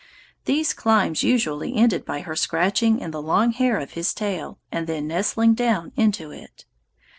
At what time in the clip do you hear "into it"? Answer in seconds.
5.95-6.65